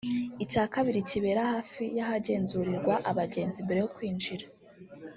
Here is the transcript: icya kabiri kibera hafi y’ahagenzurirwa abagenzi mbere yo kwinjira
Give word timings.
icya 0.43 0.63
kabiri 0.73 0.99
kibera 1.09 1.41
hafi 1.53 1.83
y’ahagenzurirwa 1.97 2.93
abagenzi 3.11 3.57
mbere 3.65 3.79
yo 3.83 3.89
kwinjira 3.95 4.45